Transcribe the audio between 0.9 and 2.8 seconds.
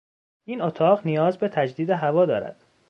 نیاز به تجدید هوا دارد.